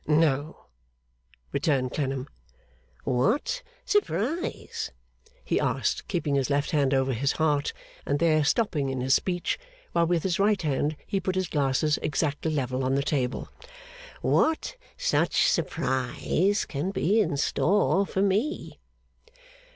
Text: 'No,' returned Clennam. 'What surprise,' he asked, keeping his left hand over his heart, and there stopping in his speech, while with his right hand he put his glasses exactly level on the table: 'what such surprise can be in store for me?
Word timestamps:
'No,' 0.07 0.65
returned 1.51 1.91
Clennam. 1.91 2.27
'What 3.03 3.61
surprise,' 3.85 4.91
he 5.45 5.59
asked, 5.59 6.07
keeping 6.07 6.33
his 6.33 6.49
left 6.49 6.71
hand 6.71 6.91
over 6.91 7.13
his 7.13 7.33
heart, 7.33 7.71
and 8.03 8.17
there 8.17 8.43
stopping 8.43 8.89
in 8.89 8.99
his 9.01 9.13
speech, 9.13 9.59
while 9.91 10.07
with 10.07 10.23
his 10.23 10.39
right 10.39 10.59
hand 10.63 10.97
he 11.05 11.19
put 11.19 11.35
his 11.35 11.47
glasses 11.49 11.99
exactly 12.01 12.49
level 12.51 12.83
on 12.83 12.95
the 12.95 13.03
table: 13.03 13.49
'what 14.23 14.75
such 14.97 15.47
surprise 15.47 16.65
can 16.65 16.89
be 16.89 17.19
in 17.21 17.37
store 17.37 18.07
for 18.07 18.23
me? 18.23 18.79